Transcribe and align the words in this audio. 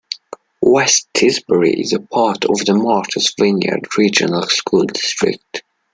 West 0.63 1.09
Tisbury 1.13 1.79
is 1.79 1.93
a 1.93 1.99
part 1.99 2.45
of 2.45 2.55
the 2.65 2.73
Martha's 2.73 3.35
Vineyard 3.37 3.85
Regional 3.99 4.47
School 4.47 4.85
District. 4.85 5.61